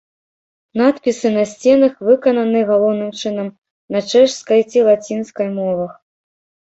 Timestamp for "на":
1.35-1.43, 3.97-4.05